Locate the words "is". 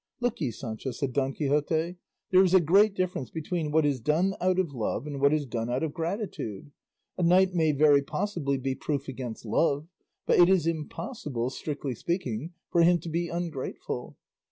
2.43-2.55, 3.85-3.99, 5.31-5.45, 10.49-10.65